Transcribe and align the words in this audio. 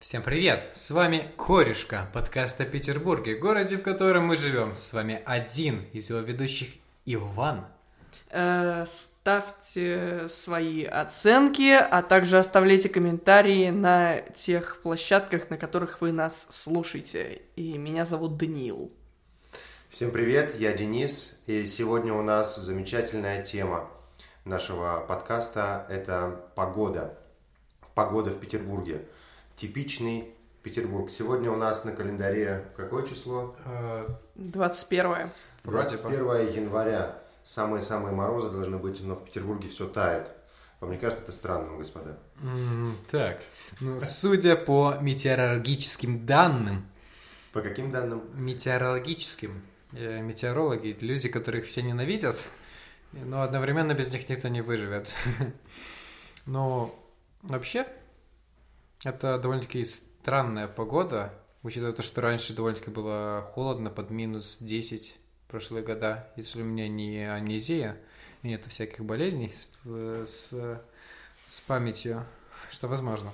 Всем 0.00 0.22
привет! 0.22 0.70
С 0.72 0.92
вами 0.92 1.30
Корешка, 1.36 2.08
подкаст 2.14 2.58
о 2.62 2.64
Петербурге, 2.64 3.34
городе, 3.34 3.76
в 3.76 3.82
котором 3.82 4.28
мы 4.28 4.38
живем. 4.38 4.74
С 4.74 4.94
вами 4.94 5.20
один 5.26 5.84
из 5.92 6.08
его 6.08 6.20
ведущих 6.20 6.70
Иван. 7.04 7.66
Э, 8.30 8.86
ставьте 8.86 10.26
свои 10.30 10.84
оценки, 10.84 11.74
а 11.74 12.00
также 12.00 12.38
оставляйте 12.38 12.88
комментарии 12.88 13.68
на 13.68 14.22
тех 14.22 14.80
площадках, 14.80 15.50
на 15.50 15.58
которых 15.58 16.00
вы 16.00 16.12
нас 16.12 16.46
слушаете. 16.48 17.42
И 17.56 17.76
меня 17.76 18.06
зовут 18.06 18.38
Даниил. 18.38 18.90
Всем 19.90 20.12
привет, 20.12 20.58
я 20.58 20.72
Денис, 20.72 21.42
и 21.46 21.66
сегодня 21.66 22.14
у 22.14 22.22
нас 22.22 22.56
замечательная 22.56 23.42
тема 23.42 23.90
нашего 24.46 25.04
подкаста– 25.06 25.84
это 25.90 26.40
погода. 26.54 27.18
Погода 27.94 28.30
в 28.30 28.40
Петербурге. 28.40 29.04
Типичный 29.60 30.24
Петербург. 30.62 31.10
Сегодня 31.10 31.50
у 31.50 31.56
нас 31.56 31.84
на 31.84 31.92
календаре 31.92 32.64
какое 32.78 33.06
число? 33.06 33.54
21 34.36 35.28
Вроде 35.64 35.98
бы. 35.98 36.02
21 36.10 36.54
января. 36.64 37.18
Самые-самые 37.44 38.14
морозы 38.14 38.48
должны 38.48 38.78
быть, 38.78 39.02
но 39.02 39.16
в 39.16 39.22
Петербурге 39.22 39.68
все 39.68 39.86
тает. 39.86 40.30
Вам 40.80 40.92
не 40.92 40.96
кажется 40.96 41.24
это 41.24 41.32
странным, 41.32 41.76
господа? 41.76 42.18
Так, 43.10 43.42
ну, 43.80 44.00
судя 44.00 44.56
по 44.56 44.94
метеорологическим 44.98 46.24
данным, 46.24 46.86
По 47.52 47.60
каким 47.60 47.90
данным? 47.90 48.22
метеорологическим, 48.32 49.60
э, 49.92 50.22
метеорологи– 50.22 50.96
люди, 51.02 51.28
которых 51.28 51.66
все 51.66 51.82
ненавидят, 51.82 52.48
но 53.12 53.42
одновременно 53.42 53.92
без 53.92 54.10
них 54.10 54.26
никто 54.30 54.48
не 54.48 54.62
выживет. 54.62 55.12
Но 56.46 56.94
вообще, 57.42 57.86
это 59.04 59.38
довольно-таки 59.38 59.84
странная 59.84 60.68
погода, 60.68 61.32
учитывая 61.62 61.92
то, 61.92 62.02
что 62.02 62.20
раньше 62.20 62.54
довольно-таки 62.54 62.90
было 62.90 63.48
холодно, 63.52 63.90
под 63.90 64.10
минус 64.10 64.58
10 64.60 65.16
прошлые 65.48 65.84
года. 65.84 66.30
Если 66.36 66.62
у 66.62 66.64
меня 66.64 66.88
не 66.88 67.24
амнезия, 67.24 67.96
и 68.42 68.48
нет 68.48 68.64
всяких 68.66 69.04
болезней 69.04 69.52
с, 69.54 69.68
э, 69.84 70.24
с, 70.26 70.80
с 71.42 71.60
памятью, 71.60 72.24
что 72.70 72.88
возможно. 72.88 73.32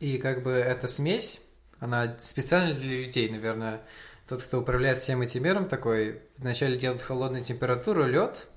И 0.00 0.18
как 0.18 0.42
бы 0.42 0.50
эта 0.50 0.88
смесь, 0.88 1.40
она 1.78 2.16
специально 2.18 2.74
для 2.74 3.02
людей, 3.04 3.30
наверное, 3.30 3.82
тот, 4.28 4.42
кто 4.42 4.60
управляет 4.60 5.00
всем 5.00 5.22
этим 5.22 5.44
миром, 5.44 5.68
такой 5.68 6.22
вначале 6.38 6.76
делает 6.76 7.00
холодную 7.00 7.44
температуру, 7.44 8.04
лед, 8.06 8.48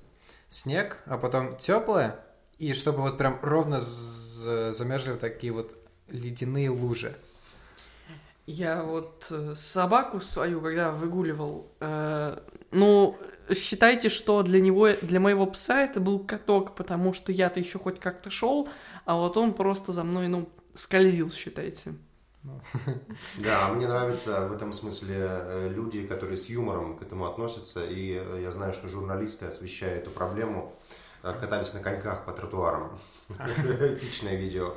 снег, 0.49 0.97
а 1.05 1.17
потом 1.17 1.57
теплое, 1.57 2.19
и 2.57 2.73
чтобы 2.73 3.01
вот 3.01 3.17
прям 3.17 3.39
ровно 3.41 3.79
замерзли 3.79 5.15
такие 5.15 5.53
вот 5.53 5.78
ледяные 6.11 6.69
лужи. 6.69 7.15
Я 8.45 8.83
вот 8.83 9.27
э, 9.29 9.53
собаку 9.55 10.21
свою, 10.21 10.59
когда 10.59 10.91
выгуливал, 10.91 11.67
э, 11.79 12.39
ну, 12.71 13.17
считайте, 13.53 14.09
что 14.09 14.41
для 14.41 14.59
него, 14.59 14.89
для 15.01 15.19
моего 15.19 15.45
пса 15.45 15.83
это 15.83 15.99
был 15.99 16.19
каток, 16.19 16.75
потому 16.75 17.13
что 17.13 17.31
я-то 17.31 17.59
еще 17.59 17.77
хоть 17.77 17.99
как-то 17.99 18.31
шел, 18.31 18.67
а 19.05 19.15
вот 19.15 19.37
он 19.37 19.53
просто 19.53 19.91
за 19.91 20.03
мной, 20.03 20.27
ну, 20.27 20.49
скользил, 20.73 21.29
считайте. 21.29 21.93
Да, 23.37 23.69
мне 23.73 23.87
нравятся 23.87 24.47
в 24.47 24.53
этом 24.53 24.73
смысле 24.73 25.15
э, 25.19 25.69
люди, 25.69 26.05
которые 26.05 26.37
с 26.37 26.47
юмором 26.47 26.97
к 26.97 27.01
этому 27.01 27.25
относятся. 27.25 27.85
И 27.85 28.13
э, 28.13 28.39
я 28.43 28.51
знаю, 28.51 28.73
что 28.73 28.87
журналисты, 28.87 29.45
освещая 29.45 29.97
эту 29.97 30.09
проблему, 30.09 30.73
катались 31.21 31.73
на 31.73 31.81
коньках 31.81 32.25
по 32.25 32.31
тротуарам. 32.31 32.97
Это 33.37 33.93
эпичное 33.93 34.35
видео. 34.35 34.75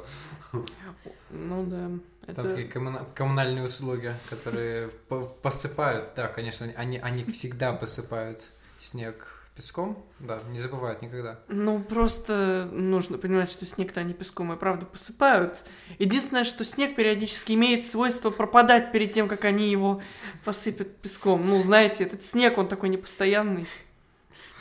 Ну 1.31 1.65
да, 1.65 1.91
это... 2.27 2.43
такие 2.43 2.69
коммуна- 2.69 3.07
коммунальные 3.15 3.65
услуги, 3.65 4.15
которые 4.29 4.89
по- 5.09 5.27
посыпают, 5.27 6.11
да, 6.15 6.29
конечно, 6.29 6.67
они, 6.77 6.99
они 6.99 7.25
всегда 7.25 7.73
посыпают 7.73 8.49
снег 8.79 9.29
песком, 9.57 10.03
да, 10.19 10.41
не 10.51 10.59
забывают 10.59 11.03
никогда. 11.03 11.39
Ну, 11.49 11.83
просто 11.83 12.69
нужно 12.73 13.19
понимать, 13.19 13.51
что 13.51 13.67
снег-то 13.67 14.01
они 14.01 14.15
песком 14.15 14.53
и 14.53 14.57
правда 14.57 14.87
посыпают. 14.87 15.63
Единственное, 15.99 16.45
что 16.45 16.65
снег 16.65 16.97
периодически 16.97 17.53
имеет 17.53 17.85
свойство 17.85 18.31
пропадать 18.31 18.93
перед 18.93 19.13
тем, 19.13 19.29
как 19.29 19.45
они 19.45 19.71
его 19.71 20.03
посыпят 20.45 20.97
песком. 20.97 21.47
Ну, 21.47 21.61
знаете, 21.61 22.05
этот 22.05 22.25
снег, 22.25 22.57
он 22.59 22.67
такой 22.69 22.89
непостоянный. 22.89 23.67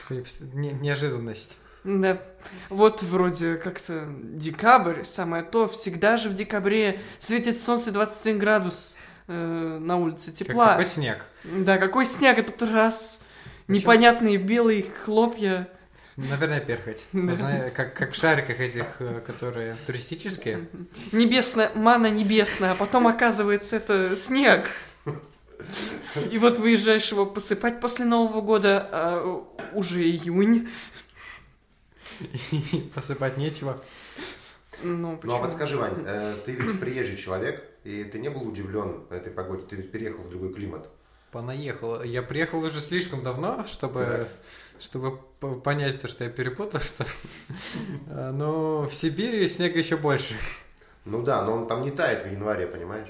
Неожиданность. 0.09 1.57
Да. 1.83 2.21
Вот 2.69 3.01
вроде 3.03 3.55
как-то 3.55 4.07
декабрь, 4.21 5.03
самое 5.03 5.43
то. 5.43 5.67
Всегда 5.67 6.17
же 6.17 6.29
в 6.29 6.33
декабре 6.35 6.99
светит 7.19 7.59
солнце 7.59 7.91
21 7.91 8.37
градус 8.39 8.97
э, 9.27 9.33
на 9.81 9.97
улице, 9.97 10.27
Как- 10.27 10.35
тепла. 10.35 10.69
Какой 10.71 10.85
снег? 10.85 11.25
Да, 11.43 11.77
какой 11.77 12.05
снег 12.05 12.37
этот 12.37 12.61
раз. 12.69 13.21
Причём- 13.67 13.75
Непонятные 13.75 14.37
белые 14.37 14.83
хлопья. 15.03 15.67
Наверное, 16.17 16.59
перхоть. 16.59 17.05
Да. 17.13 17.35
Знаю, 17.35 17.71
как, 17.73 17.93
как 17.95 18.11
в 18.11 18.15
шариках 18.15 18.59
этих, 18.59 18.85
э, 18.99 19.21
которые 19.25 19.75
туристические. 19.87 20.67
Небесная, 21.11 21.71
мана 21.73 22.07
небесная, 22.11 22.71
а 22.73 22.75
потом 22.75 23.07
оказывается 23.07 23.77
это 23.77 24.15
снег. 24.15 24.69
И 26.31 26.37
вот 26.37 26.57
выезжаешь 26.57 27.11
его 27.11 27.25
посыпать 27.25 27.79
после 27.79 28.03
Нового 28.05 28.41
года, 28.41 28.87
а 28.91 29.43
уже 29.73 30.01
июнь. 30.01 30.67
И 32.51 32.89
посыпать 32.95 33.37
нечего. 33.37 33.79
Ну, 34.83 34.95
Ну 34.97 35.13
а 35.13 35.17
почему? 35.17 35.37
вот 35.39 35.51
скажи, 35.51 35.77
Вань, 35.77 36.03
э, 36.05 36.35
ты 36.45 36.53
ведь 36.53 36.79
приезжий 36.79 37.17
человек, 37.17 37.63
и 37.83 38.03
ты 38.03 38.19
не 38.19 38.29
был 38.29 38.47
удивлен 38.47 39.03
этой 39.09 39.31
погоде, 39.31 39.63
ты 39.69 39.75
ведь 39.75 39.91
переехал 39.91 40.23
в 40.23 40.29
другой 40.29 40.53
климат. 40.53 40.89
Понаехал. 41.31 42.03
Я 42.03 42.23
приехал 42.23 42.59
уже 42.59 42.81
слишком 42.81 43.23
давно, 43.23 43.65
чтобы, 43.65 44.27
чтобы 44.79 45.17
п- 45.39 45.53
понять 45.61 46.01
то, 46.01 46.07
что 46.07 46.23
я 46.25 46.29
перепутал. 46.29 46.81
Что... 46.81 47.05
А, 48.09 48.31
Но 48.31 48.81
в 48.87 48.93
Сибири 48.93 49.47
снега 49.47 49.77
еще 49.77 49.95
больше. 49.95 50.33
Ну 51.05 51.21
да, 51.21 51.43
но 51.45 51.53
он 51.55 51.67
там 51.67 51.83
не 51.83 51.91
тает 51.91 52.25
в 52.25 52.31
январе, 52.31 52.67
понимаешь? 52.67 53.09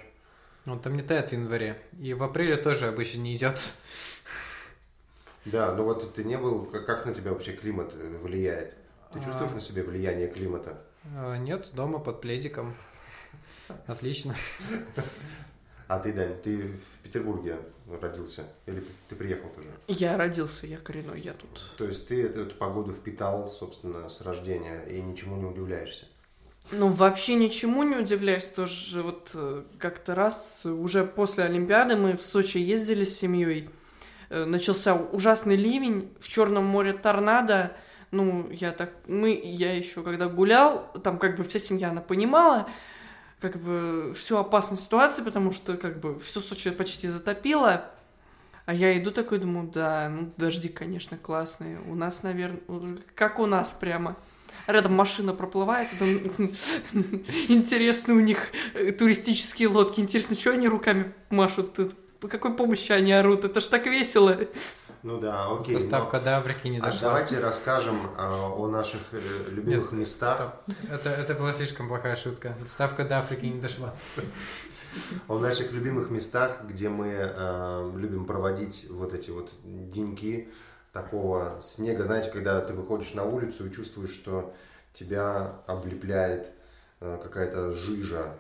Он 0.68 0.80
там 0.80 0.96
не 0.96 1.02
тает 1.02 1.30
в 1.30 1.32
январе. 1.34 1.82
И 2.00 2.14
в 2.14 2.22
апреле 2.22 2.58
тоже 2.58 2.88
обычно 2.88 3.20
не 3.22 3.36
идет. 3.36 3.60
Да, 5.46 5.74
ну 5.74 5.84
вот 5.86 6.14
ты 6.14 6.24
не 6.24 6.38
был, 6.38 6.66
как, 6.66 6.86
как 6.86 7.06
на 7.08 7.16
тебя 7.16 7.32
вообще 7.32 7.54
климат 7.54 7.92
э, 7.96 8.18
влияет? 8.22 8.76
Ты 9.14 9.20
А. 9.20 9.24
чувствуешь 9.24 9.52
на 9.52 9.60
себе 9.60 9.84
влияние 9.84 10.28
климата? 10.28 10.78
А, 11.16 11.38
Нет, 11.38 11.70
дома 11.74 12.00
под 12.00 12.22
пледиком. 12.22 12.74
Отлично. 13.88 14.36
А 15.88 16.00
ты, 16.00 16.14
Дань, 16.14 16.36
ты 16.42 16.58
в 16.58 17.04
Петербурге 17.04 17.58
родился? 18.02 18.46
Или 18.66 18.84
ты 19.10 19.16
приехал 19.16 19.50
тоже? 19.50 19.68
Я 19.88 20.18
родился, 20.18 20.66
я 20.68 20.78
коренной, 20.78 21.20
я 21.20 21.34
тут. 21.34 21.74
То 21.78 21.86
есть 21.86 22.08
ты 22.08 22.24
эту, 22.24 22.44
эту 22.44 22.56
погоду 22.56 22.94
впитал, 22.94 23.50
собственно, 23.50 24.08
с 24.08 24.22
рождения 24.22 24.84
и 24.86 25.02
ничему 25.02 25.36
не 25.36 25.46
удивляешься? 25.46 26.06
Ну, 26.72 26.90
вообще 26.90 27.36
ничему 27.36 27.84
не 27.84 27.96
удивляюсь, 27.98 28.46
тоже 28.48 29.02
вот 29.02 29.32
э, 29.34 29.64
как-то 29.80 30.16
раз, 30.16 30.66
уже 30.66 31.04
после 31.04 31.44
Олимпиады 31.46 31.96
мы 31.98 32.16
в 32.16 32.22
Сочи 32.22 32.60
ездили 32.60 33.04
с 33.04 33.18
семьей, 33.18 33.70
Э, 34.32 34.46
начался 34.46 34.96
ужасный 34.96 35.58
ливень, 35.58 36.10
в 36.22 36.30
Черном 36.30 36.64
море 36.64 36.94
торнадо, 36.94 37.74
ну, 38.12 38.50
я 38.52 38.72
так, 38.72 38.92
мы, 39.08 39.40
я 39.44 39.76
еще 39.76 40.04
когда 40.04 40.28
гулял, 40.28 40.92
там 41.04 41.18
как 41.18 41.38
бы 41.38 41.44
вся 41.44 41.60
семья, 41.60 41.90
она 41.90 42.02
понимала, 42.02 42.70
как 43.40 43.58
бы 43.58 44.14
всю 44.16 44.38
опасность 44.38 44.84
ситуации, 44.84 45.24
потому 45.24 45.52
что 45.52 45.78
как 45.78 46.00
бы 46.00 46.20
все 46.20 46.42
Сочи 46.42 46.72
почти 46.72 47.08
затопило, 47.08 47.86
а 48.66 48.74
я 48.74 48.98
иду 48.98 49.12
такой, 49.12 49.40
думаю, 49.40 49.70
да, 49.74 50.10
ну, 50.10 50.32
дожди, 50.38 50.70
конечно, 50.70 51.18
классные, 51.18 51.80
у 51.88 51.96
нас, 51.96 52.24
наверное, 52.24 52.60
как 53.16 53.40
у 53.40 53.46
нас 53.46 53.72
прямо. 53.72 54.16
Рядом 54.68 54.94
машина 54.94 55.34
проплывает, 55.34 55.88
интересно 57.48 58.14
у 58.14 58.20
них 58.20 58.52
э, 58.76 58.92
туристические 58.92 59.70
лодки, 59.70 60.00
интересно, 60.00 60.36
что 60.36 60.52
они 60.52 60.68
руками 60.68 61.14
машут, 61.30 61.78
какой 62.30 62.56
помощи 62.56 62.92
они 62.92 63.12
орут, 63.12 63.44
это 63.46 63.60
ж 63.60 63.66
так 63.66 63.88
весело. 63.88 64.38
Ну 65.03 65.19
да, 65.19 65.48
окей. 65.51 65.74
Доставка 65.75 66.18
но- 66.19 66.24
до 66.25 66.38
Африки 66.38 66.68
не 66.68 66.77
А 66.80 66.83
дошла. 66.83 67.09
давайте 67.09 67.39
расскажем 67.39 67.98
э, 68.18 68.24
о 68.24 68.68
наших 68.68 69.01
э, 69.13 69.19
любимых 69.50 69.92
Нет, 69.92 70.00
местах, 70.01 70.53
Это, 70.89 71.09
это 71.09 71.33
была 71.33 71.53
слишком 71.53 71.88
плохая 71.88 72.15
шутка. 72.15 72.56
Доставка 72.62 73.03
до 73.03 73.19
Африки 73.19 73.45
не 73.48 73.59
дошла. 73.59 73.94
о 75.27 75.39
наших 75.39 75.71
любимых 75.71 76.09
местах, 76.12 76.63
где 76.68 76.89
мы 76.89 77.07
э, 77.18 77.92
любим 77.95 78.25
проводить 78.25 78.86
вот 78.89 79.13
эти 79.13 79.31
вот 79.31 79.51
деньки 79.63 80.50
такого 80.94 81.57
снега. 81.62 82.04
Знаете, 82.04 82.30
когда 82.30 82.59
ты 82.62 82.74
выходишь 82.74 83.13
на 83.13 83.24
улицу 83.24 83.65
и 83.68 83.71
чувствуешь, 83.71 84.12
что 84.13 84.54
тебя 84.94 85.54
облепляет 85.65 86.51
э, 87.00 87.18
какая-то 87.24 87.71
жижа, 87.71 88.36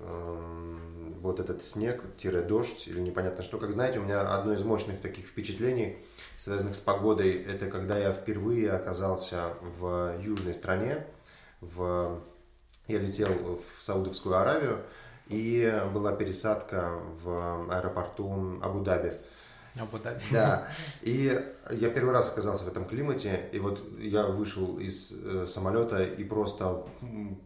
вот 0.00 1.38
этот 1.40 1.62
снег, 1.62 2.02
тире 2.16 2.42
дождь 2.42 2.88
или 2.88 3.00
непонятно 3.00 3.42
что. 3.42 3.58
Как 3.58 3.72
знаете, 3.72 3.98
у 3.98 4.02
меня 4.02 4.20
одно 4.20 4.52
из 4.52 4.62
мощных 4.62 5.00
таких 5.00 5.26
впечатлений, 5.26 5.98
связанных 6.36 6.74
с 6.76 6.80
погодой, 6.80 7.32
это 7.32 7.70
когда 7.70 7.98
я 7.98 8.12
впервые 8.12 8.72
оказался 8.72 9.54
в 9.78 10.18
южной 10.22 10.54
стране, 10.54 11.06
в... 11.60 12.20
я 12.88 12.98
летел 12.98 13.28
в 13.28 13.82
Саудовскую 13.82 14.36
Аравию, 14.36 14.78
и 15.28 15.80
была 15.94 16.12
пересадка 16.12 16.98
в 17.22 17.72
аэропорту 17.72 18.58
Абу-Даби. 18.62 19.12
Абу-Даби. 19.78 20.20
Да. 20.30 20.66
И 21.02 21.40
я 21.70 21.90
первый 21.90 22.12
раз 22.12 22.28
оказался 22.28 22.64
в 22.64 22.68
этом 22.68 22.84
климате, 22.84 23.48
и 23.52 23.58
вот 23.58 23.82
я 23.98 24.24
вышел 24.24 24.78
из 24.78 25.12
э, 25.12 25.46
самолета, 25.46 26.02
и 26.02 26.24
просто 26.24 26.84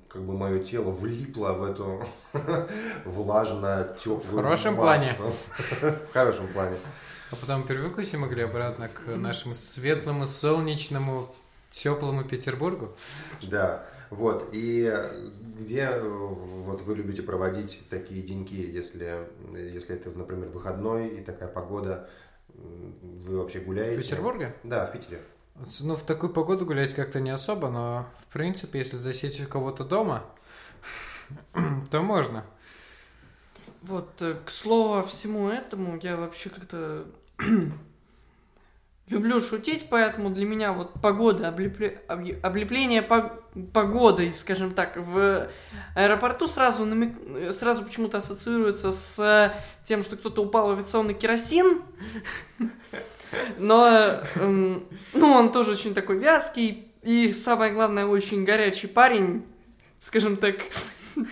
как 0.09 0.23
бы 0.23 0.33
мое 0.37 0.61
тело 0.61 0.91
влипло 0.91 1.53
в 1.53 1.65
эту 1.65 2.05
влажно 3.05 3.95
теплую 3.99 4.41
В 4.41 4.43
хорошем 4.43 4.77
плане. 4.77 5.13
В 5.81 6.13
хорошем 6.13 6.49
плане. 6.49 6.77
А 7.31 7.37
потом 7.37 7.67
все 8.03 8.17
могли 8.17 8.43
обратно 8.43 8.89
к 8.89 9.07
нашему 9.17 9.55
светлому, 9.55 10.27
солнечному, 10.27 11.35
теплому 11.75 12.25
Петербургу. 12.25 12.93
Да, 13.43 13.87
вот. 14.11 14.51
И 14.53 14.93
где 15.59 15.91
вот 15.99 16.83
вы 16.83 16.95
любите 16.95 17.23
проводить 17.23 17.83
такие 17.91 18.23
деньки, 18.23 18.55
если, 18.55 19.29
если 19.53 19.97
это, 19.97 20.17
например, 20.17 20.49
выходной 20.49 21.09
и 21.09 21.23
такая 21.23 21.49
погода, 21.49 22.09
вы 22.55 23.39
вообще 23.39 23.61
гуляете? 23.61 24.01
В 24.01 24.03
Петербурге? 24.03 24.55
Да, 24.63 24.87
в 24.87 24.93
Питере. 24.93 25.21
Ну, 25.81 25.95
в 25.95 26.03
такую 26.03 26.33
погоду 26.33 26.67
гулять 26.67 26.95
как-то 26.95 27.21
не 27.21 27.31
особо, 27.31 27.71
но, 27.71 28.07
в 28.21 28.33
принципе, 28.33 28.79
если 28.79 28.97
засесть 28.97 29.41
у 29.45 29.47
кого-то 29.47 29.85
дома, 29.85 30.25
то 31.91 32.03
можно. 32.03 32.45
Вот, 33.83 34.21
э, 34.21 34.37
к 34.45 34.51
слову 34.51 35.03
всему 35.03 35.49
этому, 35.49 35.99
я 36.03 36.17
вообще 36.17 36.51
как-то 36.51 37.07
люблю 39.09 39.41
шутить, 39.41 39.89
поэтому 39.91 40.31
для 40.31 40.47
меня 40.47 40.73
вот 40.73 40.93
погода, 41.03 41.49
облепле- 41.49 41.99
облепление 42.41 43.03
по- 43.03 43.39
погодой, 43.73 44.33
скажем 44.33 44.73
так, 44.73 44.97
в 44.97 45.49
аэропорту 45.95 46.47
сразу, 46.47 46.85
намек- 46.85 47.53
сразу 47.53 47.85
почему-то 47.85 48.19
ассоциируется 48.19 48.93
с 48.93 49.55
тем, 49.85 50.03
что 50.03 50.17
кто-то 50.17 50.43
упал 50.43 50.69
в 50.69 50.71
авиационный 50.73 51.15
керосин, 51.15 51.83
но, 53.59 54.21
эм, 54.37 54.85
ну, 55.13 55.33
он 55.33 55.53
тоже 55.53 55.73
очень 55.73 55.95
такой 55.95 56.19
вязкий, 56.19 56.89
и 57.03 57.33
самое 57.33 57.73
главное, 57.73 58.07
очень 58.07 58.45
горячий 58.45 58.87
парень, 58.87 59.45
скажем 59.99 60.37
так, 60.37 60.57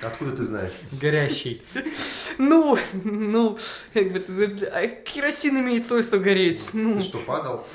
Откуда 0.02 0.36
ты 0.36 0.42
знаешь? 0.42 0.72
Горящий. 1.00 1.62
ну, 2.38 2.78
ну, 3.04 3.58
как 3.92 4.12
бы, 4.12 4.70
а 4.72 4.86
керосин 4.86 5.58
имеет 5.60 5.86
свойство 5.86 6.18
гореть, 6.18 6.70
ну, 6.74 6.96
Ты 6.96 7.02
что, 7.02 7.18
падал? 7.18 7.66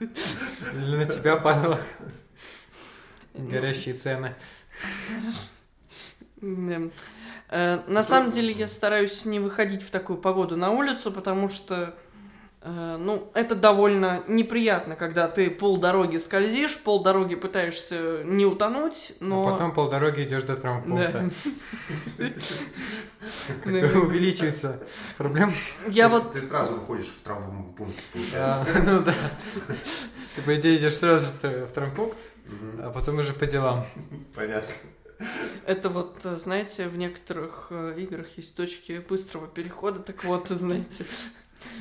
Или 0.00 0.96
на 0.96 1.06
тебя 1.06 1.36
падало. 1.36 1.80
Горящие 3.34 3.94
цены. 3.94 4.34
Э, 6.40 7.80
На 7.86 8.02
самом 8.02 8.30
деле 8.30 8.52
я 8.52 8.68
стараюсь 8.68 9.24
не 9.24 9.40
выходить 9.40 9.82
в 9.82 9.90
такую 9.90 10.18
погоду 10.18 10.56
на 10.56 10.70
улицу, 10.70 11.10
потому 11.12 11.48
что, 11.48 11.96
ну, 12.64 13.30
это 13.34 13.54
довольно 13.54 14.24
неприятно, 14.26 14.96
когда 14.96 15.28
ты 15.28 15.50
полдороги 15.50 16.16
скользишь, 16.16 16.78
полдороги 16.78 17.36
пытаешься 17.36 18.22
не 18.24 18.46
утонуть, 18.46 19.12
но... 19.20 19.46
А 19.46 19.52
потом 19.52 19.72
полдороги 19.72 20.24
идешь 20.24 20.42
до 20.42 20.56
травмпункта. 20.56 21.30
Да. 22.18 22.26
Как-то 23.64 23.98
увеличивается 24.00 24.80
проблема. 25.16 25.52
Я 25.86 26.08
вот... 26.08 26.32
Ты 26.32 26.40
сразу 26.40 26.74
выходишь 26.74 27.08
в 27.08 27.20
травмпункт, 27.22 28.04
получается. 28.12 28.66
Ну 28.84 29.00
да. 29.02 29.14
Ты, 30.34 30.42
по 30.42 30.54
идее, 30.56 30.76
идешь 30.76 30.96
сразу 30.96 31.26
в 31.26 31.44
тр- 31.44 31.66
в 31.66 31.72
травмпункт, 31.72 32.18
а 32.78 32.90
потом 32.90 33.18
уже 33.18 33.32
по 33.32 33.46
делам. 33.46 33.86
Понятно. 34.34 34.72
Это 35.66 35.88
вот, 35.90 36.24
э, 36.24 36.36
знаете, 36.36 36.88
в 36.88 36.96
некоторых 36.96 37.68
э, 37.70 37.94
играх 37.98 38.26
есть 38.36 38.54
точки 38.56 39.04
быстрого 39.08 39.48
перехода, 39.48 39.98
так 39.98 40.22
вот, 40.22 40.48
знаете, 40.48 41.04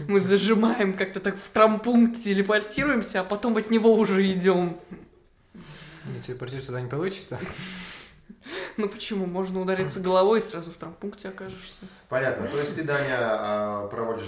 мы 0.08 0.20
зажимаем 0.20 0.94
как-то 0.94 1.20
так 1.20 1.38
в 1.38 1.50
травмпункт, 1.50 2.22
телепортируемся, 2.22 3.22
а 3.22 3.24
потом 3.24 3.58
от 3.58 3.70
него 3.70 3.94
уже 3.94 4.26
идем. 4.32 4.78
Не 6.06 6.22
телепортироваться 6.22 6.68
туда 6.68 6.82
не 6.82 6.90
получится. 6.90 7.40
Ну 8.78 8.88
почему? 8.88 9.26
Можно 9.26 9.62
удариться 9.62 10.00
головой 10.00 10.40
и 10.40 10.42
сразу 10.42 10.72
в 10.72 10.78
травмпункте 10.78 11.30
окажешься. 11.30 11.82
Понятно. 12.10 12.48
То 12.48 12.58
есть 12.60 12.76
ты, 12.76 12.84
Даня, 12.84 13.18
а, 13.20 13.88
проводишь 13.88 14.28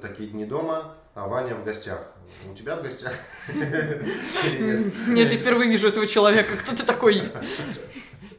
такие 0.00 0.28
дни 0.28 0.44
дома, 0.44 0.94
а 1.14 1.26
Ваня 1.26 1.54
в 1.54 1.64
гостях. 1.64 2.00
У 2.50 2.54
тебя 2.54 2.76
в 2.76 2.82
гостях? 2.82 3.14
Нет? 5.08 5.32
Я 5.32 5.38
впервые 5.38 5.70
вижу 5.70 5.88
этого 5.88 6.06
человека. 6.06 6.56
Кто 6.56 6.76
ты 6.76 6.84
такой? 6.84 7.22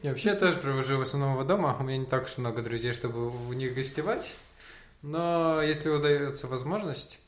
Я 0.02 0.10
вообще 0.10 0.34
тоже 0.34 0.58
провожу 0.58 0.98
в 0.98 1.02
основном 1.02 1.44
дома. 1.46 1.76
У 1.78 1.82
меня 1.82 1.98
не 1.98 2.06
так 2.06 2.26
уж 2.26 2.38
много 2.38 2.62
друзей, 2.62 2.92
чтобы 2.92 3.28
у 3.28 3.52
них 3.52 3.74
гостевать. 3.74 4.36
Но 5.02 5.62
если 5.62 5.88
удается 5.88 6.46
возможность, 6.46 7.20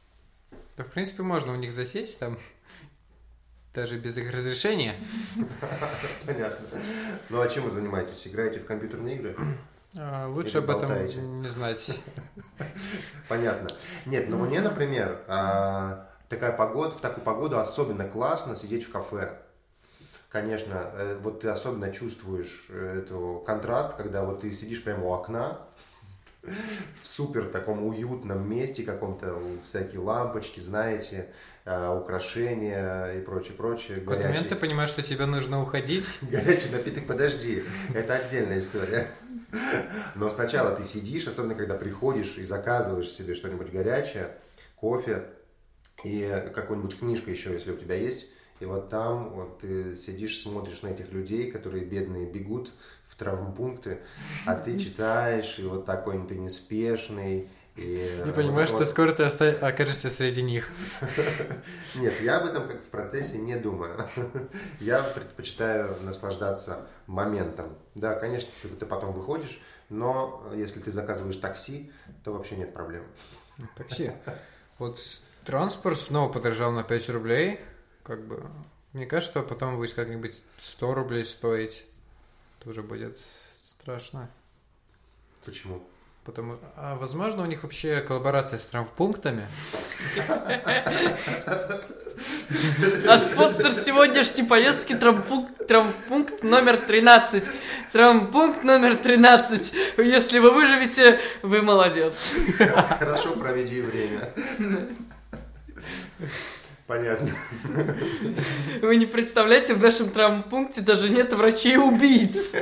то, 0.77 0.85
в 0.85 0.89
принципе, 0.89 1.23
можно 1.23 1.53
у 1.53 1.57
них 1.57 1.73
засесть 1.73 2.19
там, 2.19 2.39
даже 3.75 3.99
без 3.99 4.17
их 4.19 4.33
разрешения. 4.33 4.97
Понятно. 6.27 6.67
Ну 7.29 7.41
а 7.41 7.49
чем 7.49 7.65
вы 7.65 7.71
занимаетесь? 7.71 8.27
Играете 8.27 8.61
в 8.61 8.67
компьютерные 8.67 9.17
игры? 9.17 9.37
А, 9.99 10.29
Лучше 10.29 10.59
Или 10.59 10.65
об 10.65 10.71
этом 10.71 10.89
болтаете? 10.89 11.19
не 11.19 11.49
знать. 11.49 12.01
Понятно. 13.29 13.67
Нет, 14.07 14.29
ну 14.29 14.39
мне, 14.39 14.61
например, 14.61 15.21
а, 15.27 16.09
такая 16.29 16.53
погода, 16.53 16.93
в 16.93 17.01
такую 17.01 17.25
погоду 17.25 17.59
особенно 17.59 18.09
классно 18.09 18.55
сидеть 18.55 18.85
в 18.87 18.93
кафе. 18.93 19.37
Конечно, 20.29 20.93
э, 20.95 21.19
вот 21.21 21.41
ты 21.41 21.49
особенно 21.49 21.91
чувствуешь 21.91 22.67
э, 22.69 23.01
эту 23.03 23.43
контраст, 23.45 23.97
когда 23.97 24.25
вот 24.25 24.43
ты 24.43 24.53
сидишь 24.53 24.85
прямо 24.85 25.07
у 25.07 25.13
окна, 25.13 25.59
в 26.43 27.07
супер 27.07 27.49
таком 27.49 27.87
уютном 27.87 28.49
месте 28.49 28.83
каком-то, 28.83 29.41
всякие 29.63 30.01
лампочки, 30.01 30.61
знаете, 30.61 31.29
э, 31.65 31.89
украшения 31.89 33.13
и 33.13 33.21
прочее, 33.21 33.55
прочее. 33.55 33.99
В 33.99 34.05
какой-то 34.05 34.29
момент 34.29 34.49
ты 34.49 34.57
понимаешь, 34.57 34.91
что 34.91 35.03
тебе 35.03 35.27
нужно 35.27 35.63
уходить. 35.63 36.19
Горячий 36.31 36.71
напиток, 36.71 37.07
подожди, 37.07 37.63
это 37.95 38.15
отдельная 38.15 38.59
история. 38.59 39.09
Но 40.15 40.31
сначала 40.31 40.75
ты 40.75 40.85
сидишь, 40.85 41.27
особенно 41.27 41.55
когда 41.55 41.75
приходишь 41.75 42.39
и 42.39 42.43
заказываешь 42.43 43.11
себе 43.11 43.35
что-нибудь 43.35 43.71
горячее, 43.71 44.37
кофе 44.77 45.25
и 46.05 46.51
какую-нибудь 46.55 46.99
книжку 46.99 47.31
еще, 47.31 47.53
если 47.53 47.73
у 47.73 47.77
тебя 47.77 47.97
есть. 47.97 48.29
И 48.61 48.65
вот 48.67 48.91
там 48.91 49.31
вот 49.31 49.61
ты 49.61 49.95
сидишь, 49.97 50.41
смотришь 50.43 50.83
на 50.83 50.89
этих 50.89 51.13
людей, 51.13 51.51
которые 51.51 51.85
бедные 51.85 52.27
бегут 52.27 52.73
травмпункты, 53.21 54.01
а 54.47 54.55
ты 54.55 54.79
читаешь, 54.79 55.59
и 55.59 55.63
вот 55.65 55.85
такой 55.85 56.27
ты 56.27 56.35
неспешный. 56.37 57.49
И, 57.77 58.23
И 58.27 58.33
понимаешь, 58.33 58.71
вот- 58.71 58.79
что 58.79 58.87
скоро 58.87 59.13
ты 59.13 59.25
оста- 59.25 59.57
окажешься 59.61 60.11
среди 60.11 60.43
них. 60.43 60.69
нет, 61.95 62.15
я 62.21 62.39
об 62.39 62.47
этом 62.47 62.67
как 62.67 62.79
в 62.83 62.89
процессе 62.89 63.39
не 63.39 63.57
думаю. 63.57 64.09
Я 64.81 65.03
предпочитаю 65.03 65.95
наслаждаться 66.03 66.87
моментом. 67.07 67.77
Да, 67.95 68.15
конечно, 68.15 68.51
ты, 68.63 68.69
ты 68.69 68.87
потом 68.87 69.13
выходишь, 69.13 69.61
но 69.89 70.51
если 70.55 70.81
ты 70.81 70.91
заказываешь 70.91 71.37
такси, 71.37 71.93
то 72.25 72.33
вообще 72.33 72.57
нет 72.57 72.75
проблем. 72.75 73.05
Такси. 73.77 74.13
Вот 74.79 74.99
транспорт 75.45 75.99
снова 75.99 76.33
подорожал 76.33 76.73
на 76.73 76.83
5 76.83 77.09
рублей. 77.11 77.61
Как 78.03 78.27
бы, 78.27 78.43
мне 78.93 79.07
кажется, 79.07 79.39
что 79.41 79.43
потом 79.49 79.77
будет 79.77 79.95
как-нибудь 79.95 80.43
100 80.59 80.95
рублей 80.95 81.25
стоить. 81.25 81.85
Тоже 82.65 82.83
будет 82.83 83.17
страшно. 83.53 84.29
Почему? 85.45 85.83
Потому, 86.25 86.59
а 86.77 86.97
возможно, 86.97 87.43
у 87.43 87.47
них 87.47 87.63
вообще 87.63 88.03
коллаборация 88.03 88.59
с 88.59 88.67
травмпунктами? 88.67 89.49
А 93.09 93.19
спонсор 93.25 93.73
сегодняшней 93.73 94.43
поездки 94.43 94.95
травмпункт, 94.95 95.67
травмпункт 95.67 96.43
номер 96.43 96.77
13. 96.77 97.49
Травмпункт 97.93 98.63
номер 98.63 98.99
13. 98.99 99.73
Если 99.97 100.39
вы 100.41 100.51
выживете, 100.51 101.19
вы 101.43 101.63
молодец. 101.63 102.35
Хорошо 102.99 103.37
проведи 103.37 103.81
время. 103.81 104.31
Понятно. 106.91 107.29
Вы 108.83 108.97
не 108.97 109.07
представляете, 109.07 109.75
в 109.75 109.81
нашем 109.81 110.11
травмпункте 110.11 110.81
даже 110.81 111.09
нет 111.09 111.33
врачей-убийц. 111.33 112.57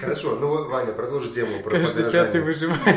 Хорошо, 0.00 0.36
ну 0.36 0.68
Ваня, 0.68 0.92
продолжи 0.92 1.32
тему 1.32 1.60
про 1.64 1.70
Каждый 1.70 2.12
пятый 2.12 2.40
выживает. 2.42 2.96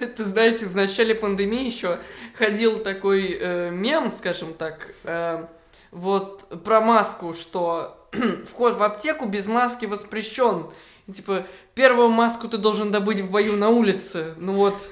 Это, 0.00 0.24
знаете, 0.24 0.66
в 0.66 0.74
начале 0.74 1.14
пандемии 1.14 1.64
еще 1.64 2.00
ходил 2.34 2.80
такой 2.80 3.38
э, 3.38 3.70
мем, 3.70 4.10
скажем 4.10 4.52
так, 4.52 4.94
э, 5.04 5.46
вот 5.92 6.64
про 6.64 6.80
маску, 6.80 7.34
что 7.34 8.08
вход 8.50 8.76
в 8.76 8.82
аптеку 8.82 9.26
без 9.26 9.46
маски 9.46 9.86
воспрещен. 9.86 10.72
И, 11.06 11.12
типа, 11.12 11.46
первую 11.76 12.08
маску 12.08 12.48
ты 12.48 12.58
должен 12.58 12.90
добыть 12.90 13.20
в 13.20 13.30
бою 13.30 13.56
на 13.56 13.68
улице. 13.68 14.34
Ну 14.38 14.54
вот, 14.54 14.90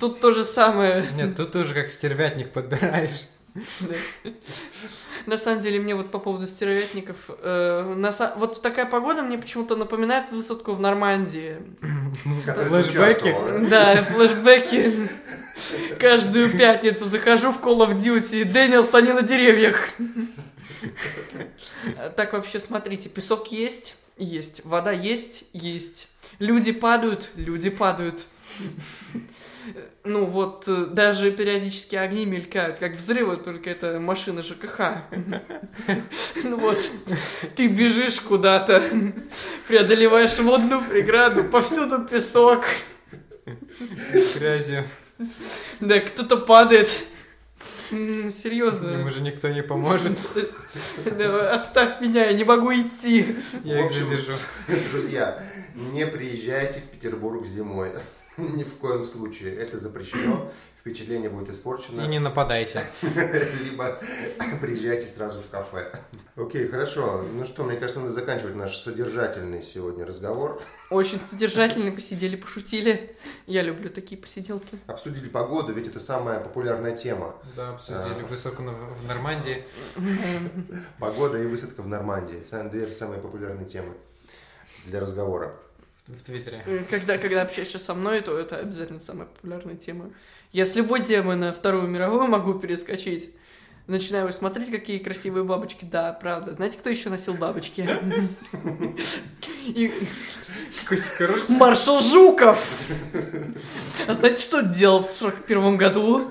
тут 0.00 0.20
то 0.20 0.32
же 0.32 0.44
самое. 0.44 1.06
Нет, 1.16 1.36
тут 1.36 1.52
тоже 1.52 1.74
как 1.74 1.90
стервятник 1.90 2.52
подбираешь. 2.52 3.26
На 5.26 5.36
самом 5.36 5.60
деле, 5.60 5.78
мне 5.78 5.94
вот 5.94 6.10
по 6.10 6.18
поводу 6.18 6.46
стервятников, 6.46 7.28
э, 7.28 8.12
вот 8.36 8.62
такая 8.62 8.86
погода 8.86 9.22
мне 9.22 9.36
почему-то 9.36 9.76
напоминает 9.76 10.32
высадку 10.32 10.72
в 10.72 10.80
Нормандии. 10.80 11.58
Ты 12.44 12.52
Флэшбэки. 12.52 13.34
да? 13.68 13.96
Флешбеки. 13.96 15.08
Каждую 15.98 16.50
пятницу 16.56 17.06
захожу 17.06 17.52
в 17.52 17.60
Call 17.60 17.86
of 17.86 17.96
Duty. 17.96 18.44
Дэниелс, 18.44 18.94
они 18.94 19.12
на 19.12 19.22
деревьях. 19.22 19.90
Так 22.16 22.32
вообще, 22.32 22.58
смотрите, 22.58 23.08
песок 23.08 23.52
есть? 23.52 23.96
Есть. 24.16 24.64
Вода 24.64 24.92
есть? 24.92 25.44
Есть. 25.52 26.08
Люди 26.38 26.72
падают? 26.72 27.30
Люди 27.34 27.70
падают. 27.70 28.26
Ну 30.04 30.26
вот, 30.26 30.64
э, 30.66 30.86
даже 30.86 31.30
периодически 31.30 31.94
огни 31.96 32.24
мелькают, 32.26 32.78
как 32.78 32.96
взрывы, 32.96 33.36
только 33.36 33.70
это 33.70 34.00
машина 34.00 34.42
ЖКХ. 34.42 34.80
Ну 36.44 36.56
вот, 36.56 36.78
ты 37.56 37.68
бежишь 37.68 38.20
куда-то, 38.20 38.82
преодолеваешь 39.68 40.38
водную 40.38 40.82
преграду, 40.82 41.44
повсюду 41.44 42.04
песок. 42.04 42.64
Грязью. 44.38 44.84
Да, 45.80 46.00
кто-то 46.00 46.36
падает. 46.38 46.90
М, 47.90 48.20
Ему 48.22 48.30
Серьезно. 48.30 49.10
же 49.10 49.20
никто 49.22 49.48
не 49.48 49.62
поможет. 49.62 50.18
Оставь 51.50 52.00
меня, 52.00 52.24
я 52.26 52.32
не 52.32 52.44
могу 52.44 52.72
идти. 52.72 53.36
Я 53.64 53.84
их 53.84 53.90
задержу. 53.92 54.32
Друзья, 54.90 55.42
не 55.74 56.06
приезжайте 56.06 56.80
в 56.80 56.84
Петербург 56.84 57.44
зимой. 57.46 57.92
Ни 58.38 58.64
в 58.64 58.74
коем 58.76 59.04
случае. 59.04 59.54
Это 59.56 59.78
запрещено. 59.78 60.50
Впечатление 60.80 61.30
будет 61.30 61.48
И 61.48 61.52
испорчено. 61.52 62.06
не 62.08 62.18
нападайте. 62.18 62.82
Либо 63.64 64.00
приезжайте 64.60 65.06
сразу 65.06 65.38
в 65.40 65.48
кафе. 65.48 65.92
Окей, 66.34 66.66
хорошо. 66.66 67.24
Ну 67.34 67.44
что, 67.44 67.62
мне 67.62 67.76
кажется, 67.76 68.00
надо 68.00 68.12
заканчивать 68.12 68.56
наш 68.56 68.76
содержательный 68.76 69.62
сегодня 69.62 70.04
разговор. 70.04 70.60
Очень 70.90 71.20
содержательно 71.20 71.92
посидели, 71.92 72.34
пошутили. 72.36 73.14
Я 73.46 73.62
люблю 73.62 73.90
такие 73.90 74.20
посиделки. 74.20 74.76
Обсудили 74.88 75.28
погоду, 75.28 75.72
ведь 75.72 75.86
это 75.86 76.00
самая 76.00 76.40
популярная 76.40 76.96
тема. 76.96 77.36
Да, 77.54 77.74
обсудили 77.74 78.14
А. 78.24 78.60
на- 78.62 78.72
в 78.72 79.04
Нормандии. 79.06 79.64
Погода 80.98 81.40
и 81.40 81.46
высадка 81.46 81.82
в 81.82 81.86
Нормандии. 81.86 82.42
Две 82.70 82.90
самые 82.92 83.20
популярные 83.20 83.66
темы 83.68 83.94
для 84.86 85.00
разговора. 85.00 85.54
В 86.06 86.22
Твиттере. 86.22 86.62
Э, 86.66 86.80
Когда, 86.90 87.16
когда 87.16 87.42
общаешься 87.42 87.78
со 87.78 87.94
мной, 87.94 88.20
то 88.22 88.36
это 88.36 88.56
обязательно 88.58 89.00
самая 89.00 89.26
популярная 89.26 89.76
тема. 89.76 90.10
Я 90.50 90.64
с 90.64 90.74
любой 90.74 91.02
темы 91.02 91.36
на 91.36 91.52
Вторую 91.52 91.86
мировую 91.88 92.26
могу 92.26 92.54
перескочить. 92.54 93.34
Начинаю 93.86 94.32
смотреть, 94.32 94.70
какие 94.70 94.98
красивые 94.98 95.44
бабочки. 95.44 95.84
Да, 95.84 96.12
правда. 96.12 96.52
Знаете, 96.52 96.78
кто 96.78 96.90
еще 96.90 97.08
носил 97.08 97.34
бабочки? 97.34 97.88
Маршал 101.48 102.00
Жуков! 102.00 102.66
А 104.06 104.14
знаете, 104.14 104.42
что 104.42 104.58
он 104.58 104.72
делал 104.72 105.00
в 105.02 105.06
сорок 105.06 105.44
первом 105.46 105.76
году? 105.76 106.30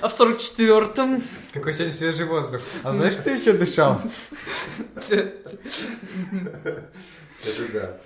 А 0.00 0.08
в 0.08 0.12
сорок 0.12 0.38
четвертом? 0.38 1.22
Какой 1.52 1.72
сегодня 1.72 1.92
свежий 1.92 2.26
воздух. 2.26 2.62
А 2.82 2.92
знаешь, 2.94 3.14
кто 3.14 3.30
еще 3.30 3.52
дышал? 3.52 4.00
Это 5.08 5.32
да. 7.72 7.96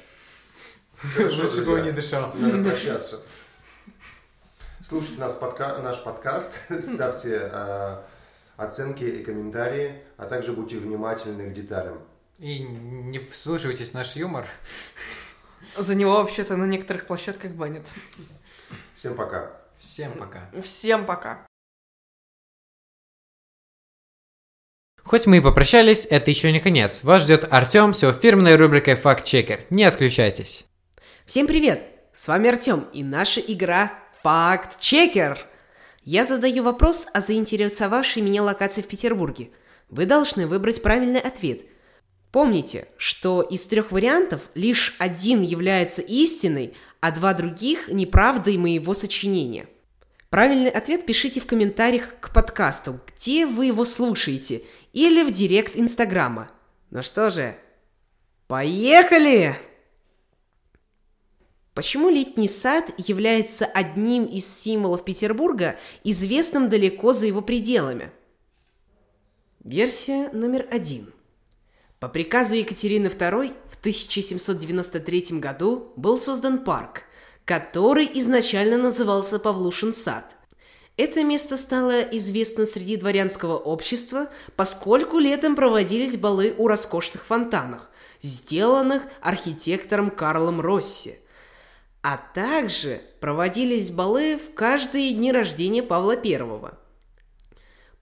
Хорошо, 1.15 1.43
Лучше 1.43 1.65
бы 1.65 1.75
он 1.75 1.85
не 1.85 1.93
дышал. 1.93 2.33
Надо 2.35 2.63
прощаться. 2.69 3.21
Слушайте 4.83 5.21
нас 5.21 5.35
подка- 5.35 5.81
наш 5.83 6.03
подкаст, 6.03 6.61
ставьте 6.81 7.51
э, 7.53 8.03
оценки 8.57 9.05
и 9.05 9.23
комментарии, 9.23 10.03
а 10.17 10.27
также 10.27 10.53
будьте 10.53 10.77
внимательны 10.77 11.51
к 11.51 11.55
деталям. 11.55 12.03
И 12.39 12.61
не 12.61 13.19
вслушивайтесь 13.19 13.91
в 13.91 13.95
наш 13.95 14.17
юмор. 14.17 14.47
За 15.77 15.95
него 15.95 16.15
вообще-то 16.15 16.57
на 16.57 16.65
некоторых 16.65 17.07
площадках 17.07 17.53
банят. 17.53 17.87
Всем 18.95 19.15
пока. 19.15 19.51
Всем 19.79 20.13
пока. 20.13 20.51
Всем 20.63 21.07
пока. 21.07 21.47
Хоть 25.03 25.27
мы 25.27 25.39
и 25.39 25.41
попрощались, 25.41 26.07
это 26.07 26.31
еще 26.31 26.53
не 26.53 26.61
конец. 26.61 27.03
Вас 27.03 27.25
ждет 27.25 27.47
Артем 27.51 27.95
с 27.95 28.03
его 28.03 28.13
фирменной 28.13 28.57
рубрикой 28.57 28.95
Факт 28.97 29.25
Чекер. 29.25 29.61
Не 29.71 29.85
отключайтесь. 29.85 30.70
Всем 31.27 31.47
привет! 31.47 31.83
С 32.13 32.27
вами 32.27 32.49
Артем 32.49 32.87
и 32.93 33.05
наша 33.05 33.41
игра 33.41 33.93
Факт 34.23 34.81
Чекер. 34.81 35.39
Я 36.03 36.25
задаю 36.25 36.65
вопрос 36.65 37.07
о 37.13 37.21
заинтересовавшей 37.21 38.23
меня 38.23 38.43
локации 38.43 38.83
в 38.83 38.89
Петербурге. 38.89 39.51
Вы 39.91 40.07
должны 40.07 40.47
выбрать 40.47 40.83
правильный 40.83 41.21
ответ. 41.21 41.61
Помните, 42.33 42.89
что 42.97 43.43
из 43.43 43.65
трех 43.67 43.93
вариантов 43.93 44.51
лишь 44.55 44.97
один 44.99 45.43
является 45.43 46.03
истиной, 46.03 46.75
а 47.01 47.13
два 47.13 47.33
других– 47.35 47.89
неправдой 47.89 48.57
моего 48.57 48.93
сочинения. 48.93 49.69
Правильный 50.31 50.71
ответ 50.71 51.07
пишите 51.07 51.41
в 51.41 51.47
комментариях 51.47 52.19
к 52.19 52.33
подкасту, 52.33 52.99
где 53.07 53.47
вы 53.47 53.67
его 53.67 53.85
слушаете, 53.85 54.63
или 54.93 55.23
в 55.23 55.31
директ 55.31 55.77
Инстаграма. 55.77 56.51
Ну 56.91 57.03
что 57.03 57.31
же, 57.31 57.55
поехали! 58.49 59.70
Почему 61.75 62.11
летний 62.11 62.49
сад 62.49 62.93
является 62.99 63.65
одним 63.65 64.25
из 64.25 64.47
символов 64.47 65.05
Петербурга, 65.05 65.77
известным 66.03 66.69
далеко 66.69 67.13
за 67.13 67.27
его 67.27 67.43
пределами? 67.43 68.11
Версия 69.63 70.31
номер 70.33 70.67
один. 70.71 71.13
По 72.01 72.09
приказу 72.09 72.55
Екатерины 72.55 73.07
II 73.07 73.55
в 73.69 73.79
1793 73.79 75.39
году 75.39 75.93
был 75.95 76.21
создан 76.21 76.65
парк, 76.65 77.05
который 77.45 78.11
изначально 78.15 78.77
назывался 78.77 79.39
Павлушин 79.39 79.95
сад. 79.95 80.37
Это 80.97 81.23
место 81.23 81.57
стало 81.57 82.01
известно 82.01 82.67
среди 82.67 82.97
дворянского 82.97 83.57
общества, 83.57 84.29
поскольку 84.57 85.19
летом 85.19 85.55
проводились 85.55 86.17
балы 86.17 86.53
у 86.59 86.67
роскошных 86.67 87.25
фонтанах, 87.25 87.91
сделанных 88.21 89.05
архитектором 89.21 90.11
Карлом 90.11 90.61
Росси– 90.61 91.15
а 92.03 92.17
также 92.17 93.01
проводились 93.21 93.91
балы 93.91 94.39
в 94.39 94.55
каждые 94.55 95.13
дни 95.13 95.33
рождения 95.33 95.83
Павла 95.83 96.15
I. 96.15 96.73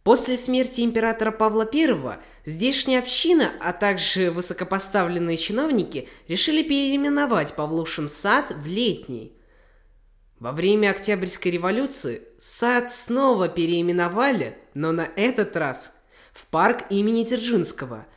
После 0.05 0.39
смерти 0.39 0.83
императора 0.83 1.33
Павла 1.33 1.69
I 1.73 2.19
здешняя 2.45 3.01
община, 3.01 3.53
а 3.61 3.73
также 3.73 4.31
высокопоставленные 4.31 5.37
чиновники 5.37 6.09
решили 6.29 6.63
переименовать 6.63 7.55
Павлушин 7.55 8.09
сад 8.09 8.53
в 8.55 8.67
Летний. 8.67 9.37
Во 10.39 10.53
время 10.53 10.91
Октябрьской 10.91 11.51
революции 11.51 12.23
сад 12.39 12.93
снова 12.93 13.49
переименовали, 13.49 14.57
но 14.75 14.93
на 14.93 15.09
этот 15.17 15.57
раз 15.57 15.93
в 16.33 16.47
парк 16.47 16.85
имени 16.91 17.25
Дзержинского– 17.25 18.07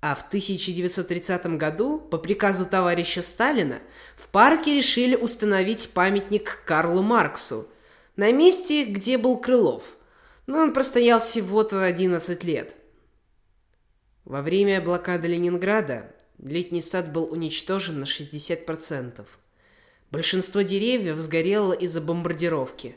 а 0.00 0.14
в 0.14 0.26
1930 0.28 1.46
году 1.56 1.98
по 1.98 2.18
приказу 2.18 2.66
товарища 2.66 3.22
Сталина 3.22 3.78
в 4.16 4.28
парке 4.28 4.74
решили 4.74 5.16
установить 5.16 5.90
памятник 5.92 6.62
Карлу 6.64 7.02
Марксу 7.02 7.66
на 8.16 8.32
месте, 8.32 8.84
где 8.84 9.18
был 9.18 9.38
Крылов. 9.38 9.96
Но 10.46 10.58
он 10.58 10.72
простоял 10.72 11.18
всего-то 11.18 11.82
11 11.82 12.44
лет. 12.44 12.74
Во 14.24 14.42
время 14.42 14.80
блокады 14.80 15.28
Ленинграда 15.28 16.14
летний 16.38 16.82
сад 16.82 17.12
был 17.12 17.32
уничтожен 17.32 18.00
на 18.00 18.04
60%. 18.04 19.24
Большинство 20.10 20.62
деревьев 20.62 21.18
сгорело 21.18 21.72
из-за 21.72 22.00
бомбардировки. 22.00 22.96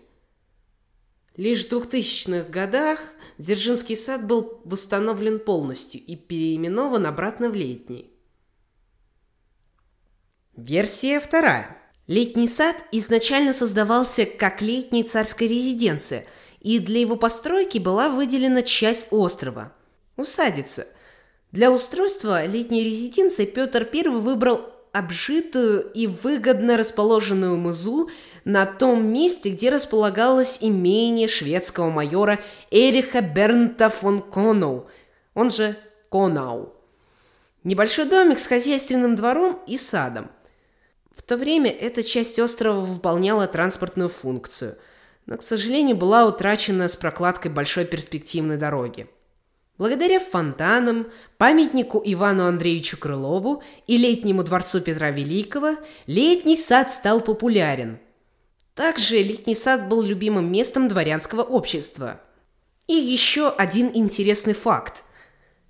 Лишь 1.40 1.68
в 1.68 1.72
2000-х 1.72 2.50
годах 2.50 3.00
Дзержинский 3.38 3.96
сад 3.96 4.28
был 4.28 4.60
восстановлен 4.66 5.40
полностью 5.40 6.02
и 6.02 6.18
переименован 6.18 7.06
обратно 7.06 7.50
в 7.50 7.56
летний. 7.56 8.12
Версия 10.58 11.22
вторая. 11.22 11.78
Летний 12.08 12.50
сад 12.50 12.76
изначально 12.92 13.54
создавался 13.54 14.26
как 14.26 14.62
летняя 14.62 15.06
царская 15.06 15.48
резиденция, 15.48 16.26
и 16.60 16.78
для 16.78 17.00
его 17.00 17.16
постройки 17.16 17.78
была 17.78 18.10
выделена 18.10 18.62
часть 18.62 19.08
острова– 19.10 19.74
усадица. 20.18 20.88
Для 21.54 21.72
устройства 21.72 22.46
летней 22.46 22.84
резиденции 22.84 23.46
Петр 23.46 23.88
I 23.94 24.10
выбрал 24.10 24.60
обжитую 24.92 25.92
и 25.94 26.08
выгодно 26.08 26.78
расположенную 26.78 27.58
мызу 27.58 28.10
на 28.46 28.66
том 28.66 29.06
месте, 29.06 29.50
где 29.50 29.70
располагалось 29.70 30.60
имение 30.62 31.28
шведского 31.28 31.90
майора 31.90 32.40
Эриха 32.72 33.22
Бернта 33.22 33.90
фон 33.90 34.22
Коноу, 34.22 34.88
он 35.34 35.52
же 35.52 35.76
Конау. 36.10 36.74
Небольшой 37.64 38.06
домик 38.06 38.40
с 38.40 38.48
хозяйственным 38.48 39.16
двором 39.16 39.60
и 39.68 39.78
садом. 39.78 40.32
В 41.16 41.22
то 41.22 41.38
время 41.38 41.70
эта 41.70 42.02
часть 42.02 42.40
острова 42.40 42.80
выполняла 42.80 43.48
транспортную 43.48 44.10
функцию. 44.10 44.78
но, 45.26 45.38
к 45.38 45.44
сожалению, 45.44 45.96
была 45.96 46.26
утрачена 46.26 46.88
с 46.88 46.96
прокладкой 46.96 47.52
большой 47.52 47.86
перспективной 47.86 48.58
дороги. 48.58 49.08
Благодаря 49.80 50.20
фонтанам, 50.20 51.08
памятнику 51.38 52.02
Ивану 52.04 52.48
Андреевичу 52.48 52.98
Крылову 52.98 53.64
и 53.88 53.98
летнему 53.98 54.44
дворцу 54.44 54.82
Петра 54.82 55.10
Великого 55.10 55.78
летний 56.06 56.58
сад 56.58 56.92
стал 56.92 57.22
популярен. 57.22 57.98
Также 58.76 59.24
летний 59.24 59.56
сад 59.56 59.88
был 59.88 60.02
любимым 60.02 60.52
местом 60.52 60.90
дворянского 60.90 61.44
общества. 61.44 62.20
И 62.88 62.94
еще 62.94 63.48
один 63.48 63.90
интересный 63.94 64.54
факт. 64.54 65.04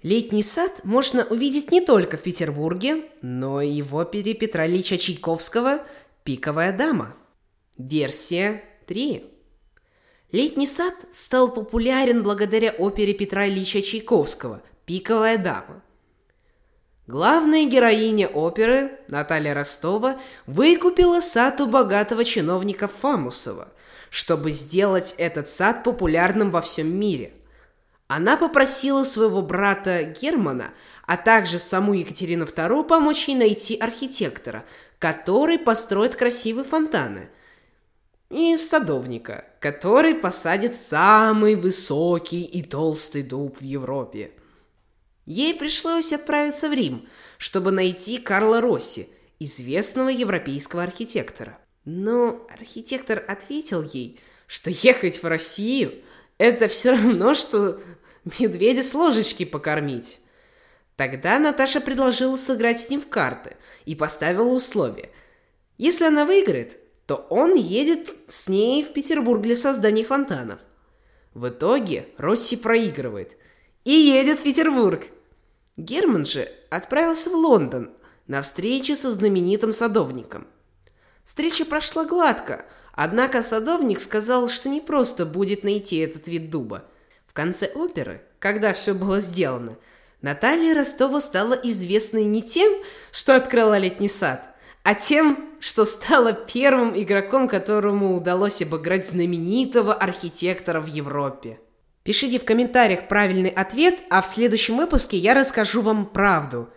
Летний 0.01 0.43
сад 0.43 0.83
можно 0.83 1.23
увидеть 1.25 1.71
не 1.71 1.79
только 1.79 2.17
в 2.17 2.23
Петербурге, 2.23 3.03
но 3.21 3.61
и 3.61 3.83
в 3.83 3.93
опере 3.93 4.33
Петра 4.33 4.65
Ильича 4.65 4.97
Чайковского 4.97 5.81
«Пиковая 6.23 6.75
дама». 6.75 7.15
Версия 7.77 8.63
3. 8.87 9.38
Летний 10.31 10.67
сад 10.67 10.93
стал 11.11 11.51
популярен 11.51 12.21
благодаря 12.21 12.69
опере 12.77 13.15
Петра 13.15 13.47
Ильича 13.47 13.81
Чайковского 13.81 14.61
«Пиковая 14.85 15.39
дама». 15.39 15.81
Главная 17.07 17.65
героиня 17.65 18.27
оперы, 18.27 18.99
Наталья 19.07 19.55
Ростова, 19.55 20.19
выкупила 20.45 21.19
сад 21.21 21.59
у 21.61 21.65
богатого 21.65 22.23
чиновника 22.23 22.87
Фамусова, 22.87 23.69
чтобы 24.11 24.51
сделать 24.51 25.15
этот 25.17 25.49
сад 25.49 25.83
популярным 25.83 26.51
во 26.51 26.61
всем 26.61 26.95
мире. 26.95 27.33
Она 28.07 28.37
попросила 28.37 29.03
своего 29.05 29.41
брата 29.41 30.03
Германа, 30.03 30.73
а 31.07 31.17
также 31.17 31.57
саму 31.57 31.93
Екатерину 31.93 32.45
II 32.45 32.83
помочь 32.83 33.27
ей 33.27 33.35
найти 33.35 33.75
архитектора, 33.77 34.63
который 34.99 35.57
построит 35.57 36.15
красивые 36.15 36.65
фонтаны– 36.65 37.29
и 38.29 38.57
садовника, 38.57 39.45
который 39.59 40.15
посадит 40.15 40.75
самый 40.75 41.55
высокий 41.55 42.43
и 42.43 42.61
толстый 42.63 43.23
дуб 43.23 43.57
в 43.57 43.61
Европе. 43.61 44.31
Ей 45.25 45.53
пришлось 45.53 46.13
отправиться 46.13 46.69
в 46.69 46.73
Рим, 46.73 47.07
чтобы 47.37 47.71
найти 47.71 48.17
Карла 48.17 48.61
Росси, 48.61 49.09
известного 49.39 50.09
европейского 50.09 50.83
архитектора. 50.83 51.57
Но 51.85 52.45
архитектор 52.49 53.23
ответил 53.27 53.83
ей, 53.83 54.19
что 54.47 54.69
ехать 54.69 55.21
в 55.21 55.27
Россию– 55.27 55.93
это 56.39 56.67
все 56.67 56.91
равно, 56.91 57.35
что 57.35 57.79
медведя 58.39 58.81
с 58.81 58.93
ложечки 58.95 59.45
покормить. 59.45 60.19
Тогда 60.95 61.37
Наташа 61.37 61.79
предложила 61.79 62.35
сыграть 62.35 62.79
с 62.79 62.89
ним 62.89 63.01
в 63.01 63.07
карты 63.07 63.55
и 63.85 63.95
поставила 63.95 64.49
условие. 64.53 65.11
Если 65.77 66.05
она 66.05 66.25
выиграет, 66.25 66.77
то 67.09 67.25
он 67.31 67.55
едет 67.55 68.13
с 68.27 68.47
ней 68.49 68.83
в 68.83 68.93
Петербург 68.93 69.41
для 69.41 69.55
создания 69.55 70.03
фонтанов. 70.03 70.59
В 71.33 71.49
итоге 71.49 72.05
Росси 72.19 72.55
проигрывает 72.55 73.35
и 73.83 73.89
едет 73.89 74.37
в 74.37 74.43
Петербург. 74.43 75.07
Герман 75.75 76.23
же 76.23 76.47
отправился 76.69 77.31
в 77.31 77.33
Лондон 77.33 77.89
на 78.27 78.43
встречу 78.43 78.95
со 78.95 79.11
знаменитым 79.11 79.73
садовником. 79.73 80.45
Встреча 81.23 81.65
прошла 81.65 82.05
гладко, 82.05 82.63
однако 82.93 83.41
садовник 83.41 84.01
сказал, 84.01 84.47
что 84.47 84.69
не 84.69 84.79
просто 84.79 85.25
будет 85.25 85.63
найти 85.63 85.97
этот 85.97 86.27
вид 86.27 86.51
дуба. 86.51 86.85
В 87.25 87.33
конце 87.33 87.71
оперы, 87.73 88.21
когда 88.37 88.71
все 88.73 88.93
было 88.93 89.19
сделано, 89.19 89.77
Наталья 90.21 90.75
Ростова 90.75 91.21
стала 91.21 91.53
известной 91.53 92.25
не 92.25 92.43
тем, 92.43 92.71
что 93.11 93.35
открыла 93.35 93.79
летний 93.79 94.09
сад, 94.09 94.48
а 94.83 94.95
тем, 94.95 95.37
что 95.59 95.85
стала 95.85 96.33
первым 96.33 96.99
игроком, 96.99 97.47
которому 97.47 98.15
удалось 98.15 98.61
обыграть 98.61 99.05
знаменитого 99.05 99.93
архитектора 99.93 100.79
в 100.79 100.87
Европе. 100.87 101.59
Пишите 102.03 102.39
в 102.39 102.45
комментариях 102.45 103.07
правильный 103.07 103.49
ответ, 103.49 103.99
а 104.09 104.21
в 104.21 104.25
следующем 104.25 104.77
выпуске 104.77 105.17
я 105.17 105.33
расскажу 105.33 105.81
вам 105.81 106.05
правду. 106.05 106.69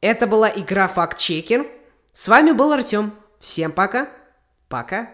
Это 0.00 0.26
была 0.26 0.48
игра 0.48 0.88
Факт 0.88 1.18
Чекер. 1.18 1.66
С 2.12 2.28
вами 2.28 2.52
был 2.52 2.72
Артем. 2.72 3.12
Всем 3.40 3.72
пока. 3.72 4.08
Пока. 4.68 5.10